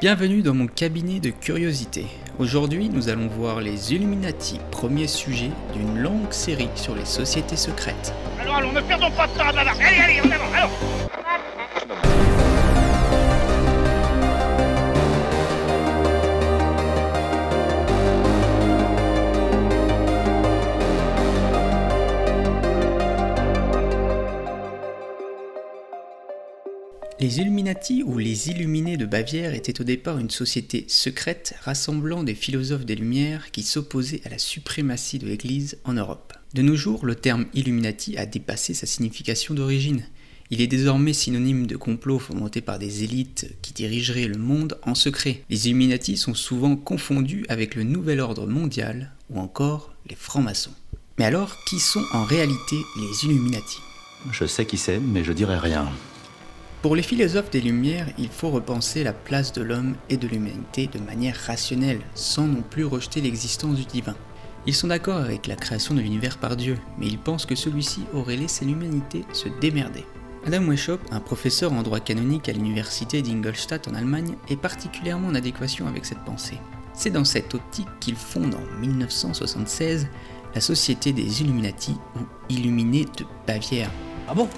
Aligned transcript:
Bienvenue 0.00 0.40
dans 0.40 0.54
mon 0.54 0.66
cabinet 0.66 1.20
de 1.20 1.28
curiosité. 1.28 2.06
Aujourd'hui, 2.38 2.88
nous 2.88 3.10
allons 3.10 3.26
voir 3.26 3.60
les 3.60 3.92
Illuminati, 3.92 4.58
premier 4.70 5.06
sujet 5.06 5.50
d'une 5.74 5.98
longue 5.98 6.32
série 6.32 6.70
sur 6.76 6.94
les 6.94 7.04
sociétés 7.04 7.56
secrètes. 7.56 8.14
Alors, 8.40 8.56
allons, 8.56 8.72
ne 8.72 8.80
perdons 8.80 9.10
pas 9.10 9.26
de 9.26 9.32
temps 9.32 9.44
à 9.44 9.60
Allez, 9.60 10.00
allez, 10.00 10.20
en 10.20 10.30
avant, 10.30 10.54
alors 10.54 11.13
Les 27.24 27.40
Illuminati 27.40 28.02
ou 28.02 28.18
les 28.18 28.50
Illuminés 28.50 28.98
de 28.98 29.06
Bavière 29.06 29.54
étaient 29.54 29.80
au 29.80 29.84
départ 29.84 30.18
une 30.18 30.28
société 30.28 30.84
secrète 30.88 31.54
rassemblant 31.62 32.22
des 32.22 32.34
philosophes 32.34 32.84
des 32.84 32.96
Lumières 32.96 33.50
qui 33.50 33.62
s'opposaient 33.62 34.20
à 34.26 34.28
la 34.28 34.36
suprématie 34.36 35.18
de 35.18 35.26
l'Église 35.26 35.78
en 35.84 35.94
Europe. 35.94 36.34
De 36.52 36.60
nos 36.60 36.76
jours, 36.76 37.06
le 37.06 37.14
terme 37.14 37.46
Illuminati 37.54 38.18
a 38.18 38.26
dépassé 38.26 38.74
sa 38.74 38.84
signification 38.84 39.54
d'origine. 39.54 40.04
Il 40.50 40.60
est 40.60 40.66
désormais 40.66 41.14
synonyme 41.14 41.66
de 41.66 41.78
complot 41.78 42.18
fomenté 42.18 42.60
par 42.60 42.78
des 42.78 43.04
élites 43.04 43.56
qui 43.62 43.72
dirigeraient 43.72 44.28
le 44.28 44.36
monde 44.36 44.78
en 44.82 44.94
secret. 44.94 45.44
Les 45.48 45.68
Illuminati 45.68 46.18
sont 46.18 46.34
souvent 46.34 46.76
confondus 46.76 47.46
avec 47.48 47.74
le 47.74 47.84
Nouvel 47.84 48.20
Ordre 48.20 48.46
mondial 48.46 49.12
ou 49.30 49.40
encore 49.40 49.94
les 50.10 50.16
francs-maçons. 50.16 50.74
Mais 51.18 51.24
alors, 51.24 51.56
qui 51.64 51.80
sont 51.80 52.04
en 52.12 52.24
réalité 52.24 52.76
les 52.98 53.24
Illuminati? 53.24 53.78
Je 54.30 54.44
sais 54.44 54.66
qui 54.66 54.76
c'est, 54.76 54.98
mais 54.98 55.24
je 55.24 55.32
dirai 55.32 55.56
rien. 55.56 55.90
Pour 56.84 56.96
les 56.96 57.02
philosophes 57.02 57.48
des 57.48 57.62
Lumières, 57.62 58.08
il 58.18 58.28
faut 58.28 58.50
repenser 58.50 59.04
la 59.04 59.14
place 59.14 59.54
de 59.54 59.62
l'homme 59.62 59.94
et 60.10 60.18
de 60.18 60.28
l'humanité 60.28 60.86
de 60.86 60.98
manière 60.98 61.34
rationnelle, 61.34 62.02
sans 62.14 62.46
non 62.46 62.60
plus 62.60 62.84
rejeter 62.84 63.22
l'existence 63.22 63.76
du 63.76 63.86
divin. 63.86 64.14
Ils 64.66 64.74
sont 64.74 64.88
d'accord 64.88 65.16
avec 65.16 65.46
la 65.46 65.56
création 65.56 65.94
de 65.94 66.02
l'univers 66.02 66.36
par 66.36 66.56
Dieu, 66.56 66.76
mais 66.98 67.06
ils 67.06 67.18
pensent 67.18 67.46
que 67.46 67.54
celui-ci 67.54 68.02
aurait 68.12 68.36
laissé 68.36 68.66
l'humanité 68.66 69.24
se 69.32 69.48
démerder. 69.62 70.04
Adam 70.44 70.60
Weishaupt, 70.66 71.10
un 71.10 71.20
professeur 71.20 71.72
en 71.72 71.82
droit 71.82 72.00
canonique 72.00 72.50
à 72.50 72.52
l'université 72.52 73.22
d'Ingolstadt 73.22 73.88
en 73.88 73.94
Allemagne, 73.94 74.34
est 74.50 74.60
particulièrement 74.60 75.28
en 75.28 75.34
adéquation 75.34 75.86
avec 75.86 76.04
cette 76.04 76.22
pensée. 76.26 76.58
C'est 76.92 77.08
dans 77.08 77.24
cette 77.24 77.54
optique 77.54 77.88
qu'il 77.98 78.16
fonde 78.16 78.56
en 78.56 78.80
1976 78.80 80.06
la 80.54 80.60
Société 80.60 81.14
des 81.14 81.40
Illuminati 81.40 81.96
ou 82.14 82.20
Illuminés 82.50 83.06
de 83.16 83.24
Bavière. 83.46 83.90
Ah 84.28 84.34
bon? 84.34 84.50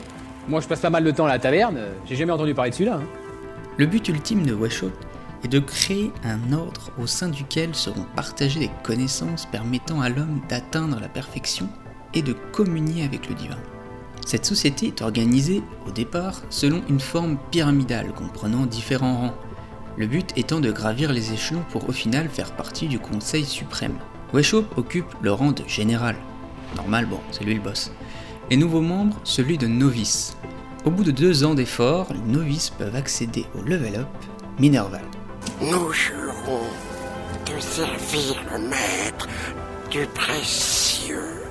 Moi, 0.48 0.60
je 0.60 0.68
passe 0.68 0.80
pas 0.80 0.90
mal 0.90 1.04
de 1.04 1.10
temps 1.10 1.26
à 1.26 1.28
la 1.28 1.38
taverne, 1.38 1.78
j'ai 2.06 2.16
jamais 2.16 2.32
entendu 2.32 2.54
parler 2.54 2.70
de 2.70 2.76
celui-là. 2.76 3.00
Hein. 3.02 3.06
Le 3.76 3.86
but 3.86 4.08
ultime 4.08 4.46
de 4.46 4.54
Weishaupt 4.54 4.96
est 5.44 5.48
de 5.48 5.58
créer 5.58 6.12
un 6.24 6.52
ordre 6.52 6.90
au 6.98 7.06
sein 7.06 7.28
duquel 7.28 7.74
seront 7.74 8.06
partagées 8.14 8.60
des 8.60 8.70
connaissances 8.82 9.46
permettant 9.46 10.00
à 10.00 10.08
l'homme 10.08 10.40
d'atteindre 10.48 10.98
la 11.00 11.08
perfection 11.08 11.68
et 12.14 12.22
de 12.22 12.32
communier 12.52 13.04
avec 13.04 13.28
le 13.28 13.34
divin. 13.34 13.58
Cette 14.24 14.46
société 14.46 14.86
est 14.88 15.02
organisée, 15.02 15.62
au 15.86 15.90
départ, 15.90 16.42
selon 16.48 16.82
une 16.88 17.00
forme 17.00 17.38
pyramidale 17.50 18.12
comprenant 18.12 18.66
différents 18.66 19.18
rangs, 19.18 19.34
le 19.96 20.06
but 20.06 20.32
étant 20.36 20.60
de 20.60 20.72
gravir 20.72 21.12
les 21.12 21.32
échelons 21.32 21.64
pour 21.70 21.88
au 21.88 21.92
final 21.92 22.28
faire 22.28 22.52
partie 22.52 22.88
du 22.88 22.98
Conseil 22.98 23.44
suprême. 23.44 23.96
Weishaupt 24.32 24.76
occupe 24.76 25.14
le 25.22 25.32
rang 25.32 25.52
de 25.52 25.62
général. 25.66 26.16
Normal, 26.76 27.06
bon, 27.06 27.20
c'est 27.30 27.44
lui 27.44 27.54
le 27.54 27.60
boss. 27.60 27.92
Les 28.48 28.56
nouveaux 28.56 28.80
membres, 28.80 29.18
celui 29.24 29.58
de 29.58 29.66
novice. 29.66 30.36
Au 30.84 30.90
bout 30.90 31.02
de 31.02 31.10
deux 31.10 31.42
ans 31.42 31.54
d'efforts, 31.54 32.06
les 32.12 32.32
novices 32.32 32.70
peuvent 32.70 32.94
accéder 32.94 33.44
au 33.58 33.62
level 33.62 33.96
up 33.96 34.06
Minerval. 34.60 35.02
Nous 35.60 35.92
jurons 35.92 36.62
de 37.44 37.60
servir 37.60 38.40
le 38.52 38.68
maître 38.68 39.26
du 39.90 40.06
précieux. 40.14 41.42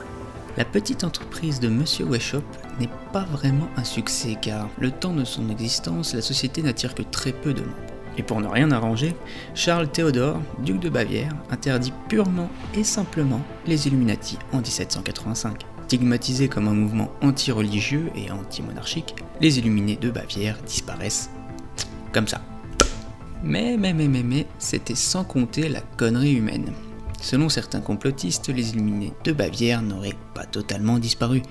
La 0.55 0.63
petite 0.63 1.03
entreprise 1.03 1.59
de 1.59 1.67
Monsieur 1.67 2.05
Weishaupt 2.05 2.47
n'est 2.79 2.89
pas 3.11 3.25
vraiment 3.25 3.67
un 3.75 3.83
succès 3.83 4.37
car 4.41 4.69
le 4.79 4.89
temps 4.89 5.13
de 5.13 5.25
son 5.25 5.49
existence, 5.49 6.13
la 6.13 6.21
société 6.21 6.61
n'attire 6.61 6.95
que 6.95 7.03
très 7.03 7.33
peu 7.33 7.53
de 7.53 7.59
membres. 7.59 7.75
Et 8.17 8.23
pour 8.23 8.39
ne 8.39 8.47
rien 8.47 8.71
arranger, 8.71 9.13
Charles 9.53 9.89
Théodore, 9.89 10.39
duc 10.59 10.79
de 10.79 10.87
Bavière, 10.87 11.33
interdit 11.49 11.91
purement 12.07 12.49
et 12.73 12.85
simplement 12.85 13.41
les 13.67 13.87
Illuminati 13.87 14.37
en 14.53 14.59
1785. 14.59 15.74
Stigmatisés 15.85 16.47
comme 16.49 16.67
un 16.67 16.73
mouvement 16.73 17.11
anti-religieux 17.21 18.09
et 18.15 18.31
anti-monarchique, 18.31 19.13
les 19.39 19.59
Illuminés 19.59 19.97
de 19.97 20.09
Bavière 20.09 20.57
disparaissent 20.65 21.29
comme 22.11 22.27
ça. 22.27 22.41
Mais, 23.43 23.77
mais, 23.77 23.93
mais, 23.93 24.07
mais, 24.07 24.23
mais, 24.23 24.47
c'était 24.57 24.95
sans 24.95 25.23
compter 25.23 25.69
la 25.69 25.81
connerie 25.81 26.33
humaine. 26.33 26.73
Selon 27.21 27.49
certains 27.49 27.81
complotistes, 27.81 28.49
les 28.49 28.71
Illuminés 28.71 29.13
de 29.23 29.31
Bavière 29.31 29.83
n'auraient 29.83 30.17
pas 30.33 30.45
totalement 30.45 30.97
disparu. 30.97 31.43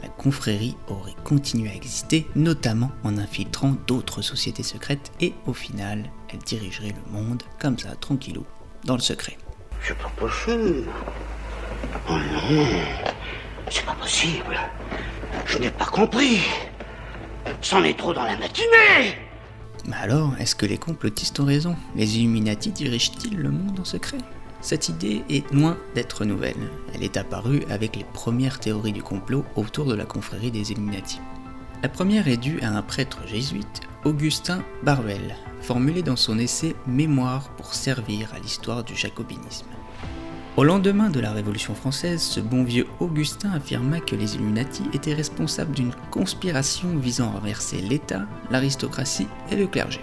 La 0.00 0.08
confrérie 0.08 0.76
aurait 0.86 1.16
continué 1.24 1.70
à 1.70 1.74
exister, 1.74 2.28
notamment 2.36 2.92
en 3.02 3.18
infiltrant 3.18 3.74
d'autres 3.88 4.22
sociétés 4.22 4.62
secrètes, 4.62 5.10
et 5.20 5.34
au 5.46 5.54
final, 5.54 6.08
elle 6.32 6.38
dirigerait 6.38 6.94
le 6.94 7.12
monde 7.12 7.42
comme 7.60 7.80
ça, 7.80 7.96
tranquillou, 7.96 8.44
dans 8.84 8.94
le 8.94 9.00
secret. 9.00 9.36
C'est 9.82 9.98
pas 9.98 10.12
possible. 10.16 10.86
Oh 12.08 12.12
non. 12.12 13.11
C'est 13.70 13.84
pas 13.84 13.94
possible. 13.94 14.58
Je 15.46 15.58
n'ai 15.58 15.70
pas 15.70 15.86
compris. 15.86 16.40
C'en 17.60 17.82
est 17.84 17.98
trop 17.98 18.12
dans 18.12 18.24
la 18.24 18.36
matinée. 18.36 19.16
Mais 19.86 19.96
alors, 19.96 20.34
est-ce 20.38 20.54
que 20.54 20.66
les 20.66 20.78
complotistes 20.78 21.40
ont 21.40 21.44
raison? 21.44 21.76
Les 21.96 22.18
Illuminati 22.18 22.70
dirigent-ils 22.70 23.36
le 23.36 23.50
monde 23.50 23.80
en 23.80 23.84
secret? 23.84 24.18
Cette 24.60 24.88
idée 24.88 25.24
est 25.28 25.50
loin 25.52 25.76
d'être 25.94 26.24
nouvelle. 26.24 26.70
Elle 26.94 27.02
est 27.02 27.16
apparue 27.16 27.64
avec 27.68 27.96
les 27.96 28.04
premières 28.04 28.60
théories 28.60 28.92
du 28.92 29.02
complot 29.02 29.44
autour 29.56 29.86
de 29.86 29.94
la 29.94 30.04
confrérie 30.04 30.52
des 30.52 30.70
Illuminati. 30.70 31.18
La 31.82 31.88
première 31.88 32.28
est 32.28 32.36
due 32.36 32.60
à 32.60 32.68
un 32.68 32.82
prêtre 32.82 33.26
jésuite, 33.26 33.80
Augustin 34.04 34.62
Barwell, 34.84 35.34
formulé 35.60 36.02
dans 36.02 36.14
son 36.14 36.38
essai 36.38 36.76
Mémoire 36.86 37.48
pour 37.56 37.74
servir 37.74 38.32
à 38.34 38.38
l'histoire 38.38 38.84
du 38.84 38.94
jacobinisme. 38.94 39.66
Au 40.58 40.64
lendemain 40.64 41.08
de 41.08 41.18
la 41.18 41.32
Révolution 41.32 41.74
française, 41.74 42.20
ce 42.20 42.38
bon 42.38 42.62
vieux 42.62 42.86
Augustin 43.00 43.52
affirma 43.52 44.00
que 44.00 44.14
les 44.14 44.34
Illuminati 44.34 44.82
étaient 44.92 45.14
responsables 45.14 45.72
d'une 45.72 45.94
conspiration 46.10 46.94
visant 46.98 47.28
à 47.28 47.38
renverser 47.38 47.78
l'État, 47.80 48.26
l'aristocratie 48.50 49.28
et 49.50 49.56
le 49.56 49.66
clergé. 49.66 50.00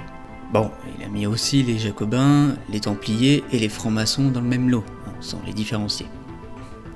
Bon, 0.51 0.71
il 0.97 1.05
a 1.05 1.07
mis 1.07 1.27
aussi 1.27 1.61
les 1.61 1.77
Jacobins, 1.77 2.55
les 2.67 2.79
Templiers 2.79 3.43
et 3.51 3.59
les 3.59 3.69
francs-maçons 3.69 4.31
dans 4.31 4.41
le 4.41 4.47
même 4.47 4.71
lot, 4.71 4.83
hein, 5.05 5.11
sans 5.19 5.39
les 5.45 5.53
différencier. 5.53 6.07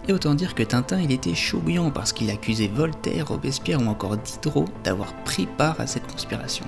Et 0.08 0.14
autant 0.14 0.34
dire 0.34 0.56
que 0.56 0.64
Tintin, 0.64 1.00
il 1.00 1.12
était 1.12 1.36
chaud 1.36 1.62
parce 1.94 2.12
qu'il 2.12 2.32
accusait 2.32 2.72
Voltaire, 2.74 3.28
Robespierre 3.28 3.84
ou 3.84 3.86
encore 3.86 4.18
Diderot 4.18 4.66
d'avoir 4.84 5.14
pris 5.26 5.46
part 5.46 5.80
à 5.80 5.86
cette 5.86 6.12
conspiration. 6.12 6.66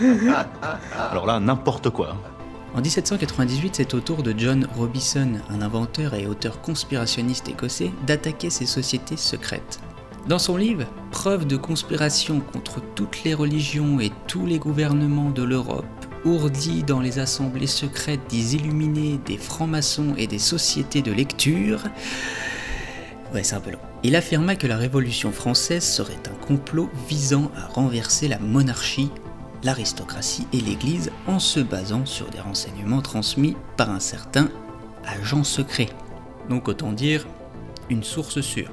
Alors 1.10 1.26
là, 1.26 1.38
n'importe 1.40 1.90
quoi. 1.90 2.16
En 2.74 2.80
1798, 2.80 3.76
c'est 3.76 3.92
au 3.92 4.00
tour 4.00 4.22
de 4.22 4.34
John 4.36 4.66
Robison, 4.74 5.32
un 5.50 5.60
inventeur 5.60 6.14
et 6.14 6.26
auteur 6.26 6.62
conspirationniste 6.62 7.50
écossais, 7.50 7.90
d'attaquer 8.06 8.48
ces 8.48 8.64
sociétés 8.64 9.18
secrètes. 9.18 9.78
Dans 10.26 10.38
son 10.38 10.56
livre 10.56 10.86
Preuve 11.10 11.46
de 11.46 11.58
conspiration 11.58 12.40
contre 12.40 12.80
toutes 12.94 13.24
les 13.24 13.34
religions 13.34 14.00
et 14.00 14.10
tous 14.26 14.46
les 14.46 14.58
gouvernements 14.58 15.30
de 15.30 15.42
l'Europe, 15.42 15.84
ourdi 16.24 16.82
dans 16.82 17.00
les 17.00 17.18
assemblées 17.18 17.66
secrètes 17.66 18.30
des 18.30 18.54
illuminés, 18.54 19.20
des 19.26 19.36
francs-maçons 19.36 20.14
et 20.16 20.26
des 20.26 20.38
sociétés 20.38 21.02
de 21.02 21.12
lecture. 21.12 21.82
Ouais, 23.34 23.42
c'est. 23.42 23.56
Il 24.02 24.16
affirma 24.16 24.56
que 24.56 24.66
la 24.66 24.78
Révolution 24.78 25.30
française 25.30 25.84
serait 25.84 26.22
un 26.26 26.46
complot 26.46 26.88
visant 27.06 27.50
à 27.54 27.66
renverser 27.66 28.28
la 28.28 28.38
monarchie 28.38 29.10
l'aristocratie 29.62 30.46
et 30.52 30.60
l'Église 30.60 31.10
en 31.26 31.38
se 31.38 31.60
basant 31.60 32.06
sur 32.06 32.28
des 32.30 32.40
renseignements 32.40 33.02
transmis 33.02 33.56
par 33.76 33.90
un 33.90 34.00
certain 34.00 34.48
agent 35.04 35.44
secret. 35.44 35.88
Donc 36.48 36.68
autant 36.68 36.92
dire 36.92 37.26
une 37.90 38.02
source 38.02 38.40
sûre. 38.40 38.70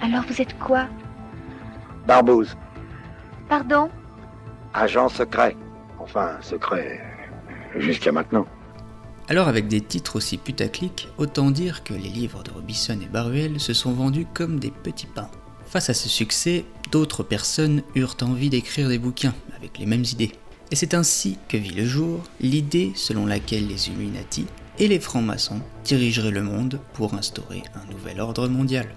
Alors 0.00 0.24
vous 0.28 0.40
êtes 0.40 0.58
quoi? 0.58 0.86
Barbouze, 2.06 2.56
Pardon? 3.48 3.88
Agent 4.74 5.08
secret. 5.08 5.56
Enfin, 5.98 6.38
secret. 6.42 7.00
Jusqu'à 7.76 8.12
maintenant. 8.12 8.46
Alors 9.28 9.48
avec 9.48 9.68
des 9.68 9.80
titres 9.80 10.16
aussi 10.16 10.36
putaclic, 10.36 11.08
autant 11.18 11.50
dire 11.50 11.84
que 11.84 11.94
les 11.94 12.08
livres 12.08 12.42
de 12.42 12.50
Robison 12.50 12.98
et 13.00 13.06
Baruel 13.06 13.60
se 13.60 13.72
sont 13.72 13.92
vendus 13.92 14.26
comme 14.34 14.58
des 14.58 14.70
petits 14.70 15.06
pains. 15.06 15.30
Face 15.64 15.90
à 15.90 15.94
ce 15.94 16.08
succès, 16.08 16.64
d'autres 16.90 17.22
personnes 17.22 17.82
eurent 17.94 18.16
envie 18.22 18.50
d'écrire 18.50 18.88
des 18.88 18.98
bouquins 18.98 19.34
avec 19.56 19.78
les 19.78 19.86
mêmes 19.86 20.04
idées. 20.04 20.32
Et 20.70 20.76
c'est 20.76 20.94
ainsi 20.94 21.38
que 21.48 21.56
vit 21.56 21.74
le 21.74 21.86
jour 21.86 22.22
l'idée 22.40 22.92
selon 22.94 23.26
laquelle 23.26 23.68
les 23.68 23.88
Illuminati 23.88 24.46
et 24.78 24.88
les 24.88 25.00
francs-maçons 25.00 25.60
dirigeraient 25.84 26.30
le 26.30 26.42
monde 26.42 26.80
pour 26.94 27.14
instaurer 27.14 27.62
un 27.74 27.92
nouvel 27.92 28.20
ordre 28.20 28.48
mondial. 28.48 28.88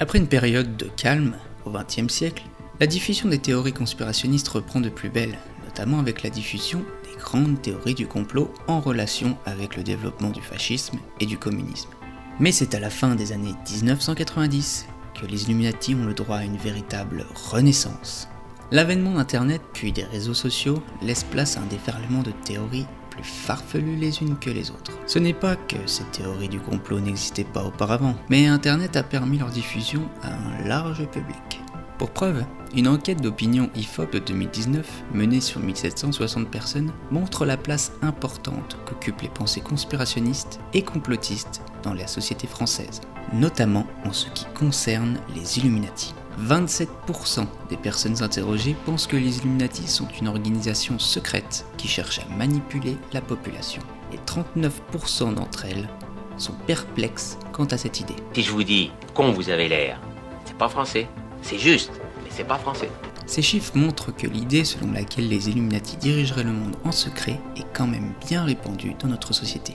Après 0.00 0.18
une 0.18 0.28
période 0.28 0.76
de 0.76 0.90
calme, 0.96 1.36
au 1.64 1.70
XXe 1.70 2.12
siècle, 2.12 2.44
La 2.80 2.86
diffusion 2.86 3.28
des 3.28 3.40
théories 3.40 3.72
conspirationnistes 3.72 4.46
reprend 4.46 4.80
de 4.80 4.88
plus 4.88 5.08
belle, 5.08 5.36
notamment 5.64 5.98
avec 5.98 6.22
la 6.22 6.30
diffusion 6.30 6.84
des 7.02 7.18
grandes 7.18 7.60
théories 7.60 7.96
du 7.96 8.06
complot 8.06 8.54
en 8.68 8.78
relation 8.78 9.36
avec 9.46 9.76
le 9.76 9.82
développement 9.82 10.30
du 10.30 10.40
fascisme 10.40 10.98
et 11.18 11.26
du 11.26 11.38
communisme. 11.38 11.90
Mais 12.38 12.52
c'est 12.52 12.76
à 12.76 12.80
la 12.80 12.88
fin 12.88 13.16
des 13.16 13.32
années 13.32 13.54
1990 13.68 14.86
que 15.20 15.26
les 15.26 15.44
Illuminati 15.44 15.94
ont 15.94 16.04
le 16.04 16.14
droit 16.14 16.38
à 16.38 16.44
une 16.44 16.56
véritable 16.56 17.26
renaissance. 17.50 18.28
L'avènement 18.70 19.14
d'Internet 19.14 19.62
puis 19.72 19.92
des 19.92 20.04
réseaux 20.04 20.34
sociaux 20.34 20.82
laisse 21.02 21.24
place 21.24 21.56
à 21.56 21.60
un 21.60 21.66
déferlement 21.66 22.22
de 22.22 22.32
théories 22.44 22.86
plus 23.10 23.24
farfelues 23.24 23.96
les 23.96 24.20
unes 24.22 24.36
que 24.38 24.50
les 24.50 24.70
autres. 24.70 24.92
Ce 25.06 25.18
n'est 25.18 25.32
pas 25.32 25.56
que 25.56 25.76
ces 25.86 26.04
théories 26.04 26.48
du 26.48 26.60
complot 26.60 27.00
n'existaient 27.00 27.44
pas 27.44 27.64
auparavant, 27.64 28.14
mais 28.28 28.46
Internet 28.46 28.96
a 28.96 29.02
permis 29.02 29.38
leur 29.38 29.48
diffusion 29.48 30.08
à 30.22 30.34
un 30.34 30.68
large 30.68 31.06
public. 31.08 31.62
Pour 31.96 32.10
preuve, 32.10 32.44
une 32.76 32.86
enquête 32.86 33.20
d'opinion 33.20 33.70
IFOP 33.74 34.12
de 34.12 34.18
2019, 34.20 34.86
menée 35.14 35.40
sur 35.40 35.60
1760 35.60 36.48
personnes, 36.48 36.92
montre 37.10 37.44
la 37.44 37.56
place 37.56 37.92
importante 38.02 38.76
qu'occupent 38.86 39.22
les 39.22 39.28
pensées 39.28 39.62
conspirationnistes 39.62 40.60
et 40.74 40.82
complotistes 40.82 41.62
dans 41.82 41.94
la 41.94 42.06
société 42.06 42.46
française, 42.46 43.00
notamment 43.32 43.86
en 44.04 44.12
ce 44.12 44.28
qui 44.30 44.46
concerne 44.58 45.18
les 45.34 45.58
Illuminati. 45.58 46.14
27% 46.40 47.46
des 47.68 47.76
personnes 47.76 48.22
interrogées 48.22 48.76
pensent 48.86 49.06
que 49.06 49.16
les 49.16 49.38
Illuminati 49.38 49.88
sont 49.88 50.06
une 50.20 50.28
organisation 50.28 50.98
secrète 50.98 51.66
qui 51.76 51.88
cherche 51.88 52.20
à 52.20 52.34
manipuler 52.36 52.96
la 53.12 53.20
population. 53.20 53.82
Et 54.12 54.18
39% 54.18 55.34
d'entre 55.34 55.64
elles 55.64 55.88
sont 56.36 56.54
perplexes 56.66 57.38
quant 57.52 57.64
à 57.64 57.76
cette 57.76 58.00
idée. 58.00 58.14
Si 58.32 58.42
je 58.42 58.52
vous 58.52 58.62
dis 58.62 58.92
con 59.14 59.32
vous 59.32 59.50
avez 59.50 59.68
l'air, 59.68 60.00
c'est 60.44 60.56
pas 60.56 60.68
français. 60.68 61.08
C'est 61.42 61.58
juste, 61.58 61.90
mais 62.22 62.30
c'est 62.30 62.44
pas 62.44 62.58
français. 62.58 62.90
Ces 63.26 63.42
chiffres 63.42 63.76
montrent 63.76 64.14
que 64.14 64.26
l'idée 64.26 64.64
selon 64.64 64.92
laquelle 64.92 65.28
les 65.28 65.50
Illuminati 65.50 65.96
dirigeraient 65.96 66.44
le 66.44 66.52
monde 66.52 66.76
en 66.84 66.92
secret 66.92 67.38
est 67.56 67.66
quand 67.74 67.86
même 67.86 68.14
bien 68.26 68.44
répandue 68.44 68.94
dans 68.98 69.08
notre 69.08 69.34
société. 69.34 69.74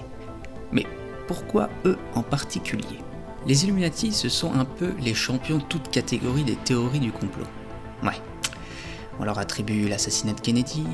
Mais 0.72 0.88
pourquoi 1.28 1.70
eux 1.86 1.98
en 2.16 2.24
particulier? 2.24 3.00
Les 3.46 3.64
Illuminati, 3.64 4.14
ce 4.14 4.30
sont 4.30 4.54
un 4.54 4.66
peu 4.66 4.94
les 5.02 5.14
champions 5.14 5.58
de 5.58 5.64
toute 5.64 5.92
catégorie 5.92 6.44
des 6.44 6.56
théories 6.56 7.00
du 7.00 7.12
complot. 7.12 7.46
Ouais. 8.02 8.22
On 9.20 9.26
leur 9.26 9.38
attribue 9.38 9.88
l'assassinat 9.88 10.34
de 10.34 10.42
Kennedy, 10.42 10.86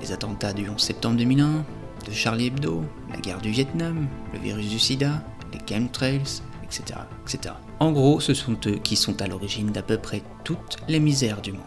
les 0.00 0.12
attentats 0.12 0.52
du 0.52 0.68
11 0.68 0.80
septembre 0.80 1.16
2001, 1.16 1.64
de 2.06 2.12
Charlie 2.12 2.46
Hebdo, 2.46 2.84
la 3.10 3.18
guerre 3.18 3.40
du 3.40 3.50
Vietnam, 3.50 4.06
le 4.32 4.38
virus 4.38 4.68
du 4.68 4.78
sida, 4.78 5.22
les 5.52 5.58
chemtrails, 5.58 6.22
etc., 6.62 7.00
etc. 7.24 7.54
En 7.80 7.92
gros, 7.92 8.20
ce 8.20 8.34
sont 8.34 8.56
eux 8.66 8.78
qui 8.82 8.96
sont 8.96 9.20
à 9.20 9.26
l'origine 9.26 9.72
d'à 9.72 9.82
peu 9.82 9.98
près 9.98 10.22
toutes 10.44 10.76
les 10.88 11.00
misères 11.00 11.42
du 11.42 11.52
monde. 11.52 11.62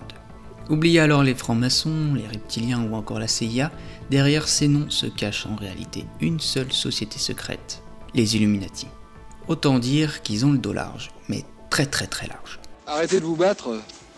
Oubliez 0.70 1.02
alors 1.02 1.24
les 1.24 1.36
francs-maçons, 1.36 2.14
les 2.16 2.28
reptiliens 2.28 2.84
ou 2.84 2.96
encore 2.96 3.20
la 3.20 3.28
CIA, 3.28 3.72
derrière 4.10 4.48
ces 4.48 4.68
noms 4.68 4.90
se 4.90 5.06
cache 5.06 5.46
en 5.46 5.56
réalité 5.56 6.06
une 6.22 6.40
seule 6.40 6.72
société 6.72 7.20
secrète, 7.20 7.84
les 8.14 8.36
Illuminati. 8.36 8.88
Autant 9.48 9.80
dire 9.80 10.22
qu'ils 10.22 10.46
ont 10.46 10.52
le 10.52 10.58
dos 10.58 10.74
large, 10.74 11.12
mais 11.28 11.44
très 11.70 11.86
très 11.86 12.08
très 12.08 12.28
large. 12.28 12.60
Arrêtez 12.88 13.20
de 13.20 13.26
vous 13.26 13.36
battre. 13.36 13.70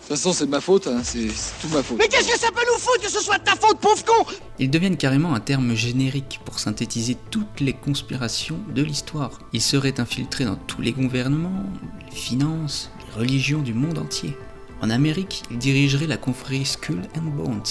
De 0.04 0.08
toute 0.08 0.18
façon, 0.18 0.34
c'est 0.34 0.44
de 0.44 0.50
ma 0.50 0.60
faute, 0.60 0.86
hein. 0.86 1.00
c'est 1.02 1.28
tout 1.62 1.68
ma 1.72 1.82
faute. 1.82 1.96
Mais 1.98 2.08
qu'est-ce 2.08 2.30
que 2.30 2.38
ça 2.38 2.50
peut 2.50 2.60
nous 2.70 2.78
foutre 2.78 3.00
que 3.00 3.10
ce 3.10 3.20
soit 3.20 3.38
de 3.38 3.44
ta 3.44 3.56
faute, 3.56 3.78
pauvre 3.78 4.04
con? 4.04 4.26
Ils 4.58 4.70
deviennent 4.70 4.98
carrément 4.98 5.34
un 5.34 5.40
terme 5.40 5.74
générique 5.74 6.40
pour 6.44 6.58
synthétiser 6.58 7.16
toutes 7.30 7.60
les 7.60 7.72
conspirations 7.72 8.58
de 8.74 8.82
l'histoire. 8.82 9.38
Ils 9.54 9.62
seraient 9.62 10.00
infiltrés 10.00 10.44
dans 10.44 10.56
tous 10.56 10.82
les 10.82 10.92
gouvernements, 10.92 11.64
les 12.10 12.16
finances, 12.16 12.90
les 12.98 13.20
religions 13.20 13.62
du 13.62 13.72
monde 13.72 13.96
entier. 13.96 14.36
En 14.82 14.90
Amérique, 14.90 15.42
ils 15.50 15.56
dirigeraient 15.56 16.06
la 16.06 16.18
confrérie 16.18 16.66
Skull 16.66 17.00
and 17.16 17.30
Bones, 17.30 17.62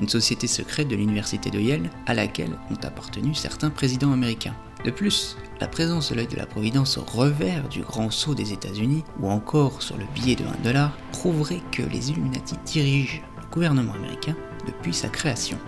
une 0.00 0.08
société 0.08 0.48
secrète 0.48 0.88
de 0.88 0.96
l'université 0.96 1.50
de 1.50 1.60
Yale 1.60 1.90
à 2.06 2.14
laquelle 2.14 2.58
ont 2.72 2.84
appartenu 2.84 3.36
certains 3.36 3.70
présidents 3.70 4.12
américains. 4.12 4.56
De 4.86 4.92
plus, 4.92 5.36
la 5.60 5.66
présence 5.66 6.10
de 6.10 6.14
l'œil 6.14 6.28
de 6.28 6.36
la 6.36 6.46
Providence 6.46 6.96
au 6.96 7.02
revers 7.02 7.68
du 7.68 7.82
grand 7.82 8.08
sceau 8.12 8.36
des 8.36 8.52
États-Unis 8.52 9.02
ou 9.20 9.28
encore 9.28 9.82
sur 9.82 9.96
le 9.96 10.04
billet 10.14 10.36
de 10.36 10.44
1 10.44 10.62
dollar 10.62 10.96
prouverait 11.10 11.60
que 11.72 11.82
les 11.82 12.12
Illuminati 12.12 12.54
dirigent 12.64 13.20
le 13.36 13.46
gouvernement 13.50 13.94
américain 13.94 14.36
depuis 14.64 14.94
sa 14.94 15.08
création. 15.08 15.58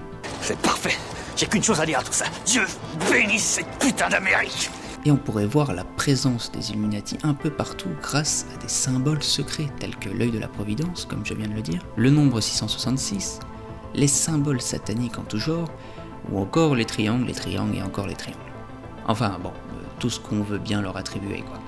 C'est 0.41 0.56
parfait. 0.61 0.97
J'ai 1.37 1.47
qu'une 1.47 1.65
chose 1.65 1.81
à 1.81 1.87
dire 1.87 1.99
à 1.99 2.05
tout 2.05 2.12
ça. 2.12 2.26
Dieu 2.47 2.62
bénisse 3.11 3.43
cette 3.43 3.79
putain 3.81 4.09
d'Amérique 4.09 4.70
Et 5.05 5.11
on 5.11 5.17
pourrait 5.17 5.47
voir 5.47 5.75
la 5.75 5.82
présence 5.82 6.53
des 6.53 6.70
Illuminati 6.70 7.19
un 7.25 7.35
peu 7.35 7.50
partout 7.50 7.91
grâce 8.00 8.47
à 8.55 8.62
des 8.62 8.69
symboles 8.69 9.25
secrets 9.25 9.69
tels 9.81 9.97
que 9.97 10.11
l'œil 10.11 10.31
de 10.31 10.38
la 10.38 10.47
Providence, 10.47 11.06
comme 11.06 11.26
je 11.26 11.35
viens 11.35 11.49
de 11.49 11.55
le 11.55 11.62
dire, 11.62 11.85
le 11.97 12.11
nombre 12.11 12.41
666, 12.41 13.41
les 13.97 14.06
symboles 14.06 14.61
sataniques 14.61 15.19
en 15.19 15.25
tout 15.25 15.38
genre, 15.38 15.69
ou 16.31 16.38
encore 16.38 16.76
les 16.76 16.85
triangles, 16.85 17.26
les 17.26 17.35
triangles 17.35 17.75
et 17.75 17.82
encore 17.82 18.06
les 18.06 18.15
triangles. 18.15 18.48
Enfin 19.08 19.38
bon, 19.43 19.49
euh, 19.49 19.82
tout 19.99 20.10
ce 20.10 20.20
qu'on 20.20 20.43
veut 20.43 20.58
bien 20.58 20.82
leur 20.82 20.96
attribuer 20.96 21.40
quoi. 21.40 21.58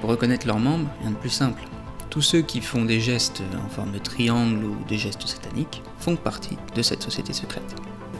Pour 0.00 0.10
reconnaître 0.10 0.46
leurs 0.46 0.60
membres, 0.60 0.88
rien 1.00 1.10
de 1.10 1.16
plus 1.16 1.30
simple. 1.30 1.62
Tous 2.10 2.22
ceux 2.22 2.42
qui 2.42 2.60
font 2.60 2.84
des 2.84 3.00
gestes 3.00 3.42
en 3.64 3.68
forme 3.68 3.90
de 3.90 3.98
triangle 3.98 4.64
ou 4.64 4.76
des 4.88 4.96
gestes 4.96 5.26
sataniques 5.26 5.82
font 5.98 6.14
partie 6.14 6.56
de 6.76 6.82
cette 6.82 7.02
société 7.02 7.32
secrète. 7.32 7.74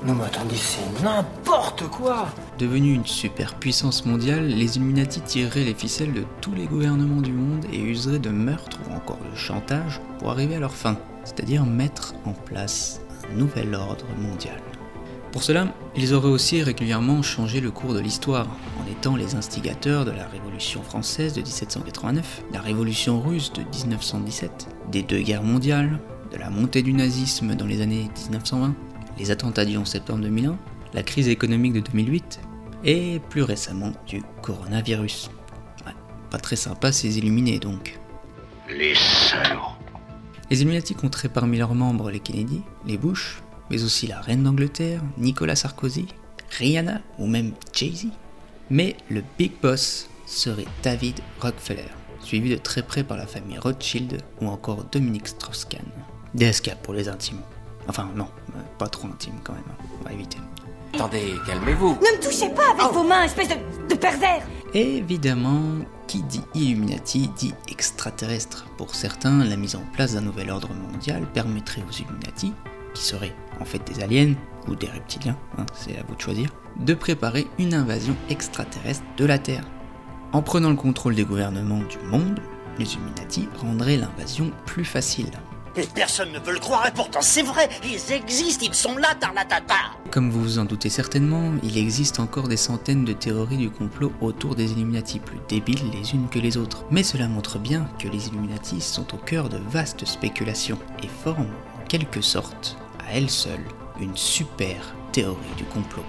Non 0.05 0.15
mais 0.15 0.25
attendez, 0.25 0.57
c'est 0.57 1.03
n'importe 1.03 1.85
quoi 1.89 2.27
Devenus 2.59 2.97
une 2.97 3.07
superpuissance 3.07 4.05
mondiale, 4.05 4.49
les 4.49 4.77
Illuminati 4.77 5.21
tireraient 5.21 5.65
les 5.65 5.75
ficelles 5.75 6.13
de 6.13 6.25
tous 6.41 6.53
les 6.55 6.67
gouvernements 6.67 7.23
du 7.23 7.33
monde 7.33 7.65
et 7.73 7.81
useraient 7.81 8.19
de 8.19 8.31
meurtre 8.31 8.79
ou 8.89 8.95
encore 8.95 9.21
de 9.31 9.37
chantage 9.37 10.01
pour 10.19 10.31
arriver 10.31 10.57
à 10.57 10.61
leur 10.61 10.75
fin, 10.75 10.99
c'est-à-dire 11.25 11.65
mettre 11.65 12.15
en 12.27 12.33
place 12.33 13.01
un 13.31 13.37
nouvel 13.37 13.75
ordre 13.75 14.05
mondial. 14.19 14.61
Pour 15.35 15.43
cela, 15.43 15.67
ils 15.97 16.15
auraient 16.15 16.29
aussi 16.29 16.63
régulièrement 16.63 17.21
changé 17.21 17.61
le 17.61 17.73
cours 17.73 17.93
de 17.93 17.99
l'histoire, 17.99 18.47
en 18.81 18.89
étant 18.89 19.17
les 19.17 19.35
instigateurs 19.35 20.05
de 20.05 20.13
la 20.13 20.29
Révolution 20.29 20.81
française 20.81 21.33
de 21.33 21.41
1789, 21.41 22.45
la 22.53 22.61
Révolution 22.61 23.21
russe 23.21 23.53
de 23.53 23.63
1917, 23.63 24.69
des 24.93 25.03
deux 25.03 25.23
guerres 25.23 25.43
mondiales, 25.43 25.99
de 26.31 26.37
la 26.37 26.51
montée 26.51 26.83
du 26.83 26.93
nazisme 26.93 27.57
dans 27.57 27.67
les 27.67 27.81
années 27.81 28.09
1920, 28.17 28.77
les 29.19 29.33
attentats 29.33 29.65
du 29.65 29.77
11 29.77 29.89
septembre 29.89 30.21
2001, 30.21 30.57
la 30.93 31.03
crise 31.03 31.27
économique 31.27 31.73
de 31.73 31.81
2008, 31.81 32.39
et 32.85 33.21
plus 33.29 33.43
récemment 33.43 33.91
du 34.07 34.23
coronavirus. 34.41 35.31
Ouais, 35.85 35.95
pas 36.31 36.39
très 36.39 36.55
sympa 36.55 36.93
ces 36.93 37.19
illuminés 37.19 37.59
donc. 37.59 37.99
Les 38.71 38.95
salauds 38.95 39.73
Les 40.49 40.61
Illuminati 40.61 40.95
compteraient 40.95 41.29
parmi 41.29 41.59
leurs 41.59 41.75
membres 41.75 42.13
les 42.13 42.21
Kennedy, 42.21 42.63
les 42.87 42.99
Bush, 42.99 43.43
mais 43.71 43.83
aussi 43.83 44.07
la 44.07 44.21
reine 44.21 44.43
d'Angleterre, 44.43 45.01
Nicolas 45.19 45.57
Sarkozy, 45.57 46.07
Rihanna 46.59 47.01
ou 47.19 47.27
même 47.27 47.53
Jay-Z. 47.73 48.07
Mais 48.71 48.97
le 49.11 49.23
big 49.39 49.53
boss 49.61 50.09
serait 50.27 50.67
David 50.83 51.21
Rockefeller, 51.41 51.89
suivi 52.21 52.51
de 52.51 52.57
très 52.57 52.83
près 52.83 53.05
par 53.05 53.17
la 53.17 53.27
famille 53.27 53.59
Rothschild 53.59 54.23
ou 54.41 54.49
encore 54.49 54.85
Dominique 54.85 55.29
Strauss-Kahn. 55.29 55.85
DSK 56.35 56.77
pour 56.83 56.95
les 56.95 57.09
intimes. 57.09 57.41
Enfin 57.87 58.11
non, 58.17 58.29
euh, 58.57 58.61
pas 58.79 58.89
trop 58.89 59.09
intime 59.09 59.35
quand 59.45 59.53
même, 59.53 59.63
hein. 59.71 59.85
on 60.01 60.05
va 60.05 60.13
éviter. 60.13 60.39
Attendez, 60.95 61.35
calmez-vous. 61.47 61.91
Ne 61.91 62.17
me 62.17 62.23
touchez 62.23 62.49
pas 62.51 62.71
avec 62.71 62.93
vos 62.93 63.03
mains, 63.03 63.25
espèce 63.25 63.49
de, 63.49 63.55
de 63.89 63.95
pervers 63.95 64.47
Évidemment, 64.75 65.85
qui 66.07 66.23
dit 66.23 66.43
Illuminati 66.55 67.31
dit 67.37 67.55
extraterrestre. 67.69 68.67
Pour 68.77 68.95
certains, 68.95 69.45
la 69.45 69.57
mise 69.57 69.77
en 69.77 69.85
place 69.93 70.15
d'un 70.15 70.21
nouvel 70.21 70.51
ordre 70.51 70.71
mondial 70.73 71.27
permettrait 71.33 71.83
aux 71.89 71.93
Illuminati, 71.93 72.53
qui 72.95 73.03
seraient 73.03 73.35
en 73.61 73.65
fait 73.65 73.85
des 73.87 74.03
aliens 74.03 74.35
ou 74.69 74.75
des 74.75 74.87
reptiliens, 74.87 75.37
hein, 75.59 75.67
c'est 75.75 75.99
à 75.99 76.03
vous 76.09 76.15
de 76.15 76.21
choisir, 76.21 76.49
de 76.81 76.95
préparer 76.95 77.47
une 77.59 77.75
invasion 77.75 78.17
extraterrestre 78.31 79.05
de 79.17 79.25
la 79.25 79.39
Terre. 79.39 79.65
En 80.33 80.43
prenant 80.43 80.71
le 80.71 80.77
contrôle 80.77 81.15
des 81.15 81.25
gouvernements 81.25 81.83
du 81.85 81.99
monde, 82.11 82.41
les 82.79 82.93
Illuminati 82.95 83.49
rendraient 83.61 83.97
l'invasion 83.97 84.51
plus 84.67 84.85
facile. 84.85 85.31
Et 85.77 85.87
personne 85.93 86.31
ne 86.31 86.39
veut 86.39 86.53
le 86.53 86.61
croire, 86.61 86.87
et 86.87 86.93
pourtant 86.93 87.21
c'est 87.21 87.43
vrai 87.43 87.69
Ils 87.85 88.13
existent, 88.13 88.65
ils 88.65 88.75
sont 88.75 88.97
là, 88.97 89.15
tarlatata 89.19 89.75
Comme 90.13 90.31
vous 90.31 90.41
vous 90.41 90.59
en 90.61 90.65
doutez 90.65 90.89
certainement, 90.89 91.53
il 91.65 91.77
existe 91.77 92.21
encore 92.21 92.47
des 92.47 92.57
centaines 92.57 93.05
de 93.05 93.13
théories 93.13 93.57
du 93.57 93.71
complot 93.71 94.13
autour 94.21 94.55
des 94.55 94.71
Illuminati, 94.73 95.19
plus 95.19 95.41
débiles 95.49 95.91
les 95.93 96.15
unes 96.15 96.29
que 96.29 96.39
les 96.39 96.57
autres. 96.57 96.85
Mais 96.93 97.03
cela 97.03 97.27
montre 97.27 97.59
bien 97.59 97.89
que 97.99 98.07
les 98.07 98.29
Illuminati 98.29 98.81
sont 98.81 99.15
au 99.15 99.19
cœur 99.19 99.49
de 99.49 99.59
vastes 99.59 100.05
spéculations 100.05 100.79
et 101.03 101.09
forment, 101.09 101.51
en 101.81 101.87
quelque 101.89 102.21
sorte, 102.21 102.77
à 103.07 103.13
elles 103.13 103.31
seules, 103.31 103.65
une 104.01 104.17
super 104.17 104.95
théorie 105.13 105.39
du 105.57 105.65
complot. 105.65 106.05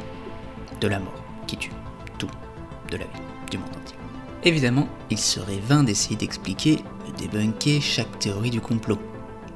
De 0.81 0.87
la 0.87 0.99
mort, 0.99 1.23
qui 1.47 1.57
tue 1.57 1.71
tout, 2.17 2.29
de 2.91 2.97
la 2.97 3.05
vie, 3.05 3.21
du 3.51 3.57
monde 3.57 3.69
entier. 3.81 3.97
Évidemment, 4.43 4.87
il 5.09 5.17
serait 5.17 5.59
vain 5.59 5.83
d'essayer 5.83 6.15
d'expliquer, 6.15 6.77
de 6.77 7.17
débunker 7.17 7.81
chaque 7.81 8.19
théorie 8.19 8.51
du 8.51 8.61
complot. 8.61 8.99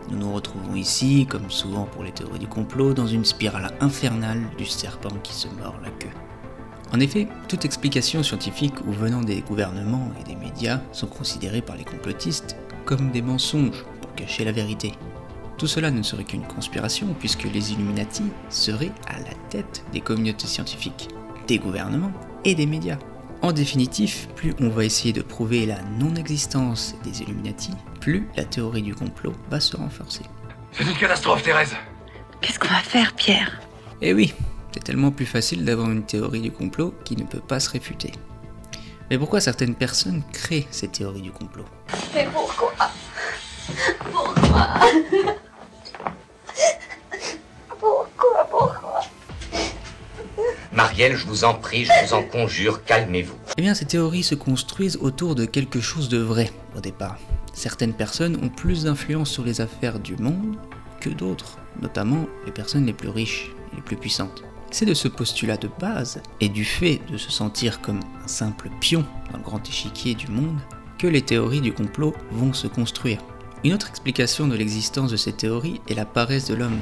Nous 0.10 0.18
nous 0.18 0.34
retrouvons 0.34 0.76
ici, 0.76 1.28
comme 1.30 1.52
souvent 1.52 1.84
pour 1.84 2.04
les 2.04 2.12
théories 2.12 2.40
du 2.40 2.48
complot, 2.48 2.94
dans 2.94 3.06
une 3.06 3.26
spirale 3.26 3.72
infernale 3.82 4.42
du 4.58 4.66
serpent 4.66 5.16
qui 5.22 5.34
se 5.34 5.48
mord 5.48 5.76
la 5.84 5.92
queue. 5.92 6.10
En 6.92 7.00
effet, 7.00 7.28
toute 7.48 7.66
explication 7.66 8.24
scientifique 8.24 8.82
ou 8.88 8.92
venant 8.92 9.22
des 9.22 9.42
gouvernements 9.42 10.12
et 10.20 10.24
des 10.24 10.36
médias 10.36 10.82
sont 10.92 11.06
considérées 11.06 11.62
par 11.62 11.76
les 11.76 11.84
complotistes 11.84 12.56
comme 12.86 13.12
des 13.12 13.22
mensonges 13.22 13.86
pour 14.02 14.16
cacher 14.16 14.44
la 14.44 14.52
vérité. 14.52 14.94
Tout 15.60 15.68
cela 15.68 15.92
ne 15.92 16.02
serait 16.04 16.24
qu'une 16.24 16.48
conspiration 16.48 17.14
puisque 17.20 17.44
les 17.44 17.74
Illuminati 17.74 18.24
seraient 18.48 18.94
à 19.08 19.20
la 19.20 19.36
tête 19.50 19.84
des 19.92 20.00
communautés 20.00 20.48
scientifiques, 20.48 21.10
des 21.48 21.60
gouvernements 21.60 22.14
et 22.46 22.56
des 22.56 22.66
médias. 22.66 22.98
En 23.42 23.52
définitive, 23.52 24.30
plus 24.36 24.54
on 24.62 24.70
va 24.70 24.86
essayer 24.86 25.12
de 25.12 25.22
prouver 25.22 25.66
la 25.66 25.82
non-existence 26.00 26.96
des 27.04 27.24
Illuminati, 27.24 27.72
plus 28.00 28.30
la 28.38 28.46
théorie 28.46 28.82
du 28.82 28.96
complot 28.96 29.34
va 29.50 29.60
se 29.60 29.76
renforcer. 29.76 30.22
C'est 30.72 30.86
une 30.86 30.96
catastrophe, 30.96 31.44
Thérèse 31.44 31.76
Qu'est-ce 32.40 32.58
qu'on 32.58 32.70
va 32.70 32.80
faire, 32.80 33.14
Pierre? 33.14 33.60
Eh 34.02 34.14
oui, 34.14 34.34
c'est 34.72 34.84
tellement 34.86 35.12
plus 35.12 35.26
facile 35.26 35.66
d'avoir 35.66 35.92
une 35.92 36.04
théorie 36.04 36.40
du 36.42 36.52
complot 36.52 36.94
qui 37.04 37.18
ne 37.18 37.24
peut 37.24 37.42
pas 37.42 37.60
se 37.60 37.70
réfuter. 37.70 38.14
Mais 39.10 39.18
pourquoi 39.18 39.42
certaines 39.42 39.76
personnes 39.76 40.24
créent 40.32 40.68
ces 40.72 40.88
théories 40.88 41.22
du 41.22 41.32
complot? 41.32 41.66
Mais 42.16 42.30
pourquoi? 42.34 42.72
Pourquoi? 44.14 44.80
Pourquoi 45.12 45.36
Marielle, 50.80 51.18
je 51.18 51.28
vous 51.28 51.44
en 51.44 51.56
prie, 51.56 51.84
je 51.84 51.92
vous 52.06 52.14
en 52.14 52.24
conjure, 52.24 52.86
calmez-vous. 52.86 53.36
Eh 53.58 53.62
bien, 53.62 53.74
ces 53.74 53.84
théories 53.84 54.24
se 54.24 54.34
construisent 54.34 54.98
autour 55.02 55.36
de 55.36 55.44
quelque 55.44 55.82
chose 55.82 56.08
de 56.08 56.20
vrai 56.20 56.54
au 56.74 56.80
départ. 56.80 57.18
Certaines 57.54 57.92
personnes 57.92 58.40
ont 58.42 58.48
plus 58.48 58.86
d'influence 58.86 59.30
sur 59.30 59.44
les 59.44 59.60
affaires 59.60 60.00
du 60.00 60.16
monde 60.16 60.56
que 61.02 61.10
d'autres, 61.10 61.58
notamment 61.82 62.28
les 62.46 62.54
personnes 62.54 62.86
les 62.86 62.94
plus 62.94 63.10
riches 63.10 63.52
et 63.74 63.76
les 63.76 63.82
plus 63.82 63.98
puissantes. 63.98 64.42
C'est 64.72 64.86
de 64.86 64.94
ce 64.94 65.10
postulat 65.10 65.58
de 65.58 65.70
base 65.82 66.22
et 66.40 66.48
du 66.48 66.64
fait 66.64 67.02
de 67.12 67.18
se 67.18 67.30
sentir 67.30 67.82
comme 67.82 68.00
un 68.24 68.28
simple 68.30 68.70
pion 68.80 69.04
dans 69.34 69.40
le 69.40 69.44
grand 69.44 69.68
échiquier 69.68 70.16
du 70.16 70.28
monde 70.28 70.62
que 70.98 71.08
les 71.08 71.24
théories 71.24 71.60
du 71.60 71.74
complot 71.74 72.16
vont 72.32 72.54
se 72.54 72.68
construire. 72.68 73.20
Une 73.66 73.74
autre 73.74 73.90
explication 73.90 74.48
de 74.48 74.56
l'existence 74.56 75.12
de 75.12 75.18
ces 75.18 75.34
théories 75.34 75.82
est 75.90 75.96
la 75.96 76.06
paresse 76.06 76.48
de 76.48 76.56
l'homme. 76.56 76.80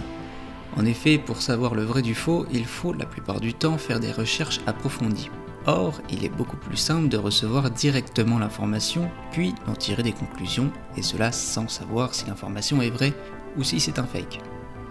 En 0.78 0.86
effet, 0.86 1.18
pour 1.18 1.42
savoir 1.42 1.74
le 1.74 1.84
vrai 1.84 2.04
du 2.04 2.14
faux, 2.14 2.46
il 2.52 2.66
faut 2.66 2.94
la 2.94 3.08
plupart 3.08 3.40
du 3.40 3.54
temps 3.54 3.80
faire 3.80 4.00
des 4.00 4.12
recherches 4.12 4.60
approfondies. 4.68 5.32
Or, 5.66 6.00
il 6.10 6.24
est 6.24 6.30
beaucoup 6.30 6.56
plus 6.56 6.78
simple 6.78 7.10
de 7.10 7.18
recevoir 7.18 7.72
directement 7.72 8.38
l'information, 8.38 9.10
puis 9.32 9.56
d'en 9.66 9.74
tirer 9.74 10.04
des 10.04 10.14
conclusions, 10.14 10.72
et 10.96 11.02
cela 11.02 11.32
sans 11.32 11.68
savoir 11.68 12.14
si 12.14 12.28
l'information 12.28 12.80
est 12.82 12.92
vraie 12.92 13.14
ou 13.58 13.64
si 13.64 13.80
c'est 13.80 13.98
un 13.98 14.06
fake. 14.06 14.40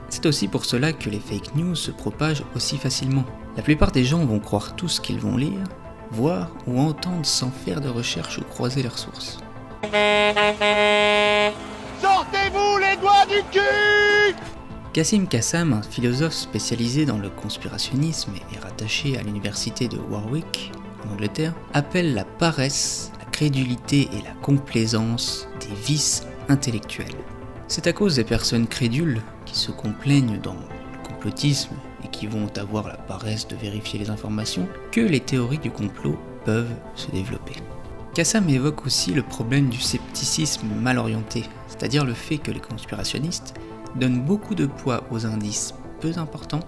C'est 0.08 0.26
aussi 0.26 0.48
pour 0.48 0.64
cela 0.64 0.92
que 0.92 1.08
les 1.08 1.20
fake 1.20 1.54
news 1.54 1.76
se 1.76 1.92
propagent 1.92 2.42
aussi 2.56 2.78
facilement. 2.78 3.24
La 3.56 3.62
plupart 3.62 3.92
des 3.92 4.04
gens 4.04 4.24
vont 4.24 4.40
croire 4.40 4.74
tout 4.74 4.88
ce 4.88 5.00
qu'ils 5.00 5.20
vont 5.20 5.36
lire, 5.36 5.62
voir 6.10 6.50
ou 6.66 6.80
entendre 6.80 7.24
sans 7.24 7.50
faire 7.50 7.80
de 7.80 7.88
recherche 7.88 8.38
ou 8.38 8.42
croiser 8.42 8.82
leurs 8.82 8.98
sources. 8.98 9.38
Sortez-vous 12.02 12.78
les 12.78 12.96
doigts 13.00 13.15
Kassim 14.96 15.26
Kassam, 15.26 15.74
un 15.74 15.82
philosophe 15.82 16.32
spécialisé 16.32 17.04
dans 17.04 17.18
le 17.18 17.28
conspirationnisme 17.28 18.32
et 18.50 18.58
rattaché 18.58 19.18
à 19.18 19.22
l'université 19.22 19.88
de 19.88 19.98
Warwick, 19.98 20.72
en 21.04 21.12
Angleterre, 21.12 21.52
appelle 21.74 22.14
la 22.14 22.24
paresse, 22.24 23.12
la 23.18 23.26
crédulité 23.26 24.08
et 24.14 24.22
la 24.24 24.32
complaisance 24.40 25.48
des 25.60 25.74
vices 25.86 26.26
intellectuels. 26.48 27.14
C'est 27.68 27.86
à 27.86 27.92
cause 27.92 28.16
des 28.16 28.24
personnes 28.24 28.66
crédules 28.66 29.20
qui 29.44 29.58
se 29.58 29.70
complaignent 29.70 30.40
dans 30.40 30.54
le 30.54 31.06
complotisme 31.06 31.74
et 32.02 32.08
qui 32.08 32.26
vont 32.26 32.48
avoir 32.56 32.88
la 32.88 32.96
paresse 32.96 33.46
de 33.48 33.56
vérifier 33.56 33.98
les 33.98 34.08
informations 34.08 34.66
que 34.92 35.02
les 35.02 35.20
théories 35.20 35.58
du 35.58 35.70
complot 35.70 36.18
peuvent 36.46 36.74
se 36.94 37.10
développer. 37.10 37.56
Kassam 38.14 38.48
évoque 38.48 38.86
aussi 38.86 39.12
le 39.12 39.22
problème 39.22 39.68
du 39.68 39.78
scepticisme 39.78 40.68
mal 40.80 40.96
orienté, 40.96 41.44
c'est-à-dire 41.68 42.06
le 42.06 42.14
fait 42.14 42.38
que 42.38 42.50
les 42.50 42.60
conspirationnistes 42.60 43.52
donnent 43.98 44.24
beaucoup 44.24 44.54
de 44.54 44.66
poids 44.66 45.04
aux 45.10 45.26
indices 45.26 45.74
peu 46.00 46.12
importants 46.16 46.60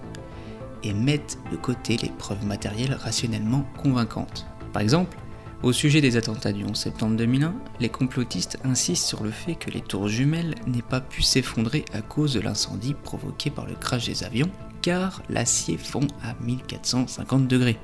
et 0.83 0.93
mettent 0.93 1.37
de 1.51 1.57
côté 1.57 1.97
les 1.97 2.09
preuves 2.09 2.45
matérielles 2.45 2.93
rationnellement 2.93 3.65
convaincantes. 3.81 4.45
Par 4.73 4.81
exemple, 4.81 5.17
au 5.61 5.73
sujet 5.73 5.99
des 5.99 6.15
attentats 6.15 6.53
du 6.53 6.63
11 6.63 6.73
septembre 6.73 7.17
2001, 7.17 7.53
les 7.81 7.89
complotistes 7.89 8.59
insistent 8.63 9.05
sur 9.05 9.23
le 9.23 9.31
fait 9.31 9.55
que 9.55 9.69
les 9.69 9.81
tours 9.81 10.07
jumelles 10.07 10.55
n'aient 10.67 10.81
pas 10.81 11.01
pu 11.01 11.21
s'effondrer 11.21 11.83
à 11.91 12.01
cause 12.01 12.33
de 12.33 12.39
l'incendie 12.39 12.93
provoqué 12.93 13.49
par 13.49 13.65
le 13.65 13.75
crash 13.75 14.05
des 14.05 14.23
avions, 14.23 14.49
car 14.81 15.21
l'acier 15.27 15.77
fond 15.77 16.07
à 16.23 16.33
1450 16.41 17.45
degrés. 17.47 17.77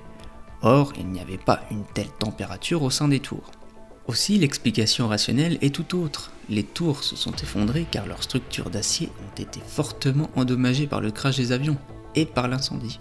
Or, 0.62 0.94
il 0.98 1.08
n'y 1.08 1.20
avait 1.20 1.38
pas 1.38 1.62
une 1.70 1.84
telle 1.84 2.12
température 2.18 2.82
au 2.82 2.90
sein 2.90 3.10
des 3.10 3.20
tours. 3.20 3.52
Aussi, 4.08 4.38
l'explication 4.38 5.08
rationnelle 5.08 5.58
est 5.62 5.74
tout 5.74 5.98
autre. 5.98 6.32
Les 6.48 6.64
tours 6.64 7.04
se 7.04 7.16
sont 7.16 7.36
effondrées 7.38 7.88
car 7.90 8.06
leurs 8.06 8.22
structures 8.22 8.70
d'acier 8.70 9.10
ont 9.20 9.42
été 9.42 9.60
fortement 9.66 10.30
endommagées 10.36 10.86
par 10.86 11.02
le 11.02 11.10
crash 11.10 11.38
des 11.38 11.52
avions 11.52 11.78
et 12.14 12.26
par 12.26 12.48
l'incendie. 12.48 13.00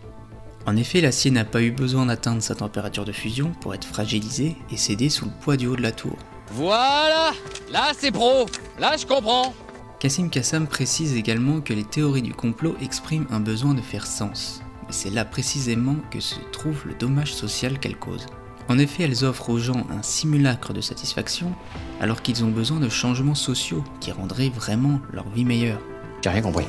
En 0.66 0.76
effet, 0.76 1.02
l'acier 1.02 1.30
n'a 1.30 1.44
pas 1.44 1.60
eu 1.60 1.70
besoin 1.70 2.06
d'atteindre 2.06 2.42
sa 2.42 2.54
température 2.54 3.04
de 3.04 3.12
fusion 3.12 3.52
pour 3.60 3.74
être 3.74 3.86
fragilisé 3.86 4.56
et 4.70 4.78
céder 4.78 5.10
sous 5.10 5.26
le 5.26 5.30
poids 5.42 5.58
du 5.58 5.66
haut 5.66 5.76
de 5.76 5.82
la 5.82 5.92
tour. 5.92 6.16
Voilà 6.52 7.32
Là, 7.70 7.92
c'est 7.98 8.10
pro 8.10 8.46
Là, 8.78 8.96
je 8.96 9.04
comprends 9.04 9.52
Kassim 10.00 10.28
Kassam 10.28 10.66
précise 10.66 11.14
également 11.16 11.60
que 11.60 11.74
les 11.74 11.84
théories 11.84 12.22
du 12.22 12.32
complot 12.32 12.76
expriment 12.80 13.26
un 13.30 13.40
besoin 13.40 13.74
de 13.74 13.80
faire 13.82 14.06
sens. 14.06 14.62
Mais 14.86 14.92
c'est 14.92 15.10
là 15.10 15.24
précisément 15.26 15.96
que 16.10 16.20
se 16.20 16.36
trouve 16.52 16.86
le 16.86 16.94
dommage 16.94 17.34
social 17.34 17.78
qu'elles 17.78 17.96
causent. 17.96 18.26
En 18.68 18.78
effet, 18.78 19.04
elles 19.04 19.24
offrent 19.24 19.50
aux 19.50 19.58
gens 19.58 19.86
un 19.90 20.02
simulacre 20.02 20.72
de 20.72 20.80
satisfaction 20.80 21.52
alors 22.00 22.22
qu'ils 22.22 22.44
ont 22.44 22.50
besoin 22.50 22.80
de 22.80 22.88
changements 22.88 23.34
sociaux 23.34 23.84
qui 24.00 24.10
rendraient 24.10 24.48
vraiment 24.48 25.00
leur 25.12 25.28
vie 25.28 25.44
meilleure. 25.44 25.80
J'ai 26.22 26.30
rien 26.30 26.42
compris. 26.42 26.66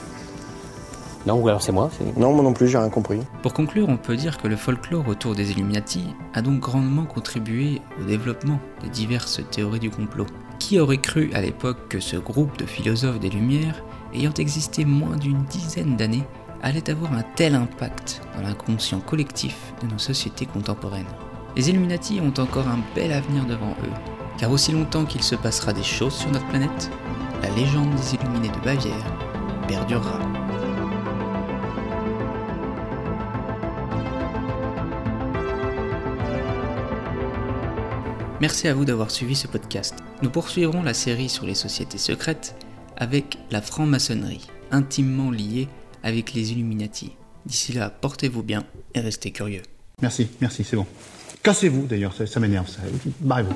Non, 1.26 1.42
ou 1.42 1.48
alors 1.48 1.62
c'est 1.64 1.72
moi 1.72 1.90
Non, 2.18 2.34
moi 2.34 2.44
non 2.44 2.54
plus, 2.54 2.68
j'ai 2.68 2.78
rien 2.78 2.90
compris. 2.90 3.20
Pour 3.42 3.54
conclure, 3.54 3.90
on 3.90 3.98
peut 3.98 4.16
dire 4.16 4.38
que 4.38 4.48
le 4.48 4.56
folklore 4.56 5.08
autour 5.08 5.34
des 5.34 5.52
Illuminati 5.52 6.04
a 6.36 6.42
donc 6.42 6.60
grandement 6.60 7.06
contribué 7.06 7.82
au 8.00 8.04
développement 8.04 8.60
des 8.84 8.90
diverses 8.90 9.42
théories 9.50 9.80
du 9.80 9.90
complot. 9.90 10.28
Qui 10.60 10.80
aurait 10.80 10.98
cru 10.98 11.32
à 11.34 11.42
l'époque 11.42 11.88
que 11.90 12.00
ce 12.00 12.18
groupe 12.18 12.58
de 12.60 12.66
philosophes 12.66 13.20
des 13.20 13.30
Lumières, 13.30 13.84
ayant 14.14 14.34
existé 14.34 14.86
moins 14.86 15.18
d'une 15.18 15.44
dizaine 15.46 15.98
d'années, 15.98 16.24
allait 16.62 16.90
avoir 16.90 17.14
un 17.14 17.24
tel 17.36 17.56
impact 17.56 18.22
dans 18.36 18.44
l'inconscient 18.44 19.00
collectif 19.00 19.74
de 19.82 19.88
nos 19.88 20.00
sociétés 20.00 20.46
contemporaines? 20.46 21.06
Les 21.56 21.70
Illuminati 21.70 22.20
ont 22.20 22.34
encore 22.38 22.68
un 22.68 22.80
bel 22.96 23.14
avenir 23.14 23.46
devant 23.46 23.72
eux, 23.86 23.94
car 24.38 24.52
aussi 24.52 24.74
longtemps 24.74 25.06
qu'il 25.06 25.24
se 25.24 25.36
passera 25.36 25.72
des 25.72 25.84
choses 25.84 26.14
sur 26.14 26.30
notre 26.30 26.48
planète, 26.48 26.92
la 27.42 27.50
légende 27.52 27.96
des 27.96 28.16
Illuminés 28.16 28.50
de 28.50 28.60
Bavière 28.60 29.18
perdurera. 29.66 30.20
Merci 38.42 38.68
à 38.68 38.74
vous 38.74 38.84
d'avoir 38.84 39.10
suivi 39.10 39.34
ce 39.34 39.48
podcast. 39.48 39.96
Nous 40.22 40.30
poursuivrons 40.30 40.84
la 40.84 40.94
série 40.94 41.30
sur 41.30 41.46
les 41.46 41.56
sociétés 41.56 41.98
secrètes 41.98 42.58
avec 42.98 43.38
la 43.50 43.62
franc-maçonnerie, 43.62 44.46
intimement 44.72 45.32
liée 45.32 45.70
avec 46.04 46.34
les 46.34 46.52
Illuminati. 46.52 47.14
D'ici 47.46 47.72
là, 47.72 47.90
portez-vous 47.90 48.44
bien 48.44 48.66
et 48.94 49.00
restez 49.00 49.32
curieux. 49.32 49.64
Merci, 50.02 50.28
merci, 50.42 50.66
c'est 50.66 50.76
bon. 50.76 50.86
Cassez-vous 51.46 51.86
d'ailleurs, 51.86 52.12
ça, 52.12 52.26
ça 52.26 52.40
m'énerve, 52.40 52.68
ça. 52.68 52.80
Barrez-vous. 53.20 53.54